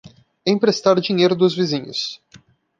[0.47, 2.19] Emprestar dinheiro dos vizinhos